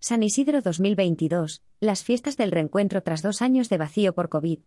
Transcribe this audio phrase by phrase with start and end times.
[0.00, 4.60] San Isidro 2022, las fiestas del reencuentro tras dos años de vacío por COVID.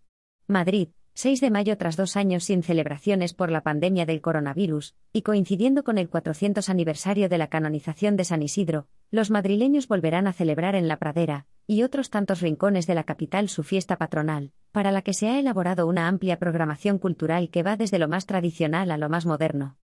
[0.47, 5.21] Madrid, 6 de mayo tras dos años sin celebraciones por la pandemia del coronavirus, y
[5.21, 10.33] coincidiendo con el 400 aniversario de la canonización de San Isidro, los madrileños volverán a
[10.33, 14.92] celebrar en La Pradera, y otros tantos rincones de la capital su fiesta patronal, para
[14.92, 18.91] la que se ha elaborado una amplia programación cultural que va desde lo más tradicional
[18.91, 19.77] a lo más moderno.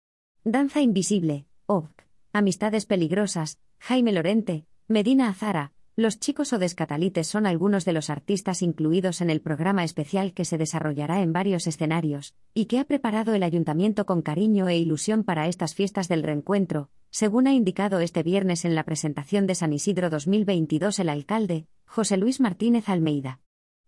[0.42, 7.84] Danza Invisible, OVC, Amistades Peligrosas, Jaime Lorente, Medina Azara, los chicos o descatalites son algunos
[7.84, 12.66] de los artistas incluidos en el programa especial que se desarrollará en varios escenarios, y
[12.66, 17.48] que ha preparado el ayuntamiento con cariño e ilusión para estas fiestas del reencuentro, según
[17.48, 22.38] ha indicado este viernes en la presentación de San Isidro 2022 el alcalde, José Luis
[22.38, 23.40] Martínez Almeida.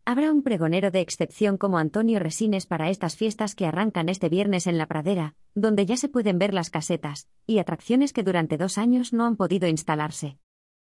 [0.04, 4.66] Habrá un pregonero de excepción como Antonio Resines para estas fiestas que arrancan este viernes
[4.66, 8.78] en la pradera, donde ya se pueden ver las casetas, y atracciones que durante dos
[8.78, 10.38] años no han podido instalarse.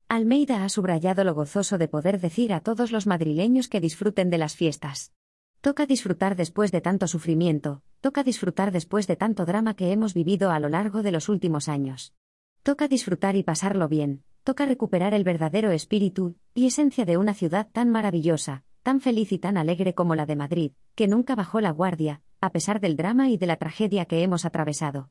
[0.09, 4.39] Almeida ha subrayado lo gozoso de poder decir a todos los madrileños que disfruten de
[4.39, 5.13] las fiestas.
[5.61, 10.53] Toca disfrutar después de tanto sufrimiento, toca disfrutar después de tanto drama que hemos vivido
[10.53, 12.15] a lo largo de los últimos años.
[12.63, 17.69] Toca disfrutar y pasarlo bien, toca recuperar el verdadero espíritu y esencia de una ciudad
[17.73, 21.73] tan maravillosa, tan feliz y tan alegre como la de Madrid, que nunca bajó la
[21.73, 25.11] guardia, a pesar del drama y de la tragedia que hemos atravesado.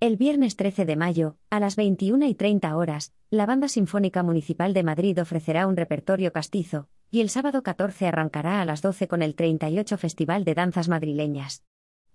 [0.00, 4.72] El viernes 13 de mayo, a las 21 y 30 horas, la Banda Sinfónica Municipal
[4.72, 9.20] de Madrid ofrecerá un repertorio castizo, y el sábado 14 arrancará a las 12 con
[9.20, 11.64] el 38 Festival de Danzas Madrileñas.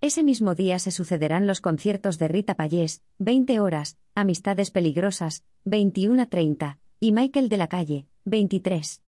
[0.00, 6.78] Ese mismo día se sucederán los conciertos de Rita Payés, 20 horas, Amistades Peligrosas, 21.30,
[6.98, 9.00] y Michael de la Calle, 23.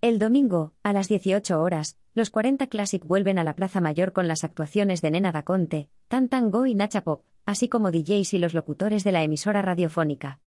[0.00, 4.26] El domingo, a las 18 horas, los 40 Classic vuelven a la Plaza Mayor con
[4.26, 8.54] las actuaciones de Nena Daconte, Tan Tango y Nacha Pop, así como DJs y los
[8.54, 10.40] locutores de la emisora radiofónica.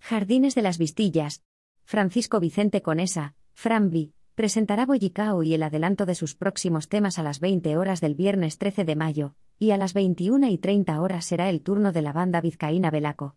[0.00, 1.42] Jardines de las Vistillas.
[1.84, 7.40] Francisco Vicente Conesa, Frambi, presentará Boyicao y el adelanto de sus próximos temas a las
[7.40, 11.48] 20 horas del viernes 13 de mayo, y a las 21 y 30 horas será
[11.48, 13.36] el turno de la banda vizcaína Belaco.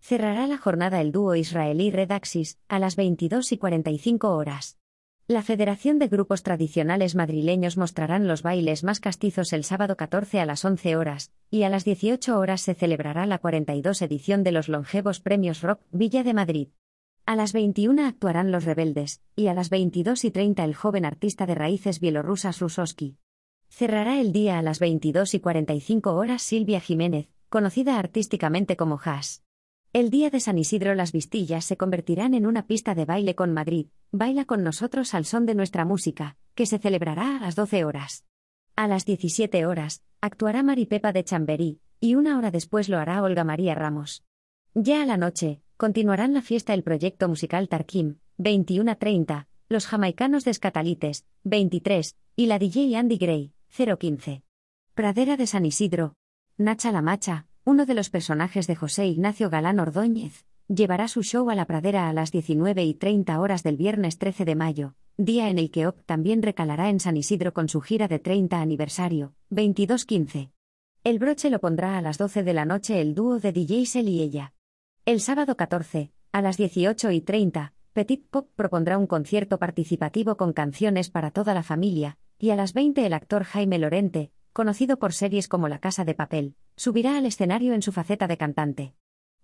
[0.00, 4.78] Cerrará la jornada el dúo israelí Redaxis, a las 22 y 45 horas.
[5.26, 10.44] La Federación de Grupos Tradicionales Madrileños mostrarán los bailes más castizos el sábado 14 a
[10.44, 14.68] las 11 horas, y a las 18 horas se celebrará la 42 edición de los
[14.68, 16.68] longevos Premios Rock Villa de Madrid.
[17.24, 21.46] A las 21 actuarán Los Rebeldes, y a las 22 y 30 el joven artista
[21.46, 23.16] de raíces bielorrusas Rusosky.
[23.70, 29.42] Cerrará el día a las 22 y 45 horas Silvia Jiménez, conocida artísticamente como Haas.
[29.94, 33.54] El día de San Isidro las Vistillas se convertirán en una pista de baile con
[33.54, 37.84] Madrid, baila con nosotros al son de nuestra música, que se celebrará a las 12
[37.84, 38.24] horas.
[38.74, 43.44] A las 17 horas, actuará Maripepa de Chamberí, y una hora después lo hará Olga
[43.44, 44.24] María Ramos.
[44.74, 51.24] Ya a la noche, Continuarán la fiesta el proyecto musical Tarkim, 21.30, los jamaicanos Descatalites,
[51.42, 54.44] 23, y la DJ Andy Gray, 015.
[54.94, 56.14] Pradera de San Isidro.
[56.56, 61.48] Nacha la Macha, uno de los personajes de José Ignacio Galán Ordóñez, llevará su show
[61.48, 65.48] a la pradera a las 19 y 30 horas del viernes 13 de mayo, día
[65.48, 69.32] en el que OP también recalará en San Isidro con su gira de 30 aniversario,
[69.50, 70.50] 22.15.
[71.04, 74.08] El broche lo pondrá a las 12 de la noche el dúo de DJs él
[74.10, 74.52] y ella.
[75.06, 80.52] El sábado 14, a las 18 y 30, Petit Pop propondrá un concierto participativo con
[80.52, 85.12] canciones para toda la familia, y a las 20 el actor Jaime Lorente, conocido por
[85.12, 88.94] series como La Casa de Papel, subirá al escenario en su faceta de cantante.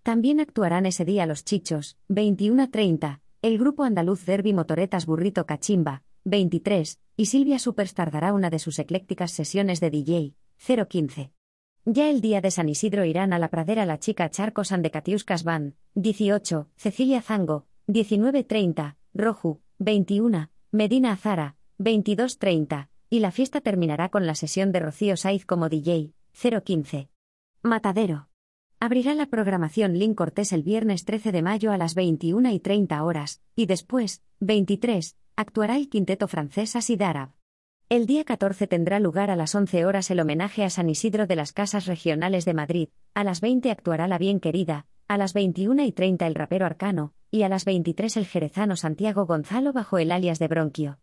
[0.03, 6.99] También actuarán ese día Los Chichos, 21.30, el grupo andaluz Derby Motoretas Burrito Cachimba, 23,
[7.17, 10.33] y Silvia Superstar dará una de sus eclécticas sesiones de DJ,
[10.87, 11.31] 015.
[11.83, 15.43] Ya el día de San Isidro irán a la pradera la chica Charcos de Catiuscas
[15.43, 24.25] Band, 18, Cecilia Zango, 19.30, Roju, 21, Medina Azara, 22.30, y la fiesta terminará con
[24.25, 27.09] la sesión de Rocío Saiz como DJ, 015.
[27.61, 28.29] Matadero.
[28.79, 33.03] Abrirá la programación Link Cortés el viernes 13 de mayo a las 21 y 30
[33.03, 37.31] horas, y después, 23, actuará el quinteto francés Asidarab.
[37.89, 41.35] El día 14 tendrá lugar a las 11 horas el homenaje a San Isidro de
[41.35, 45.83] las Casas Regionales de Madrid, a las 20 actuará La Bien Querida, a las 21
[45.83, 50.13] y 30 el rapero Arcano, y a las 23 el jerezano Santiago Gonzalo bajo el
[50.13, 50.99] alias de Bronquio.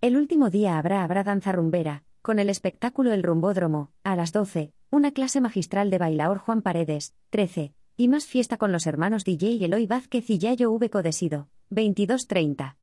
[0.00, 4.72] El último día habrá habrá danza rumbera, con el espectáculo El Rumbódromo, a las 12,
[4.90, 9.62] una clase magistral de bailaor Juan Paredes, 13, y más fiesta con los hermanos DJ
[9.62, 10.88] Eloy Vázquez y Yayo V.
[10.88, 12.76] Codesido, 22.30.